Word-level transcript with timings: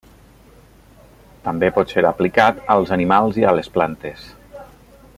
També 1.49 1.69
pot 1.77 1.93
ser 1.95 2.05
aplicat 2.13 2.65
als 2.77 2.95
animals 2.99 3.41
i 3.43 3.49
a 3.51 3.55
les 3.59 3.71
plantes. 3.77 4.29